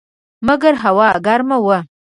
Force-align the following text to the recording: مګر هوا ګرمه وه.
مګر 0.47 0.73
هوا 0.83 1.09
ګرمه 1.25 1.57
وه. 1.65 1.77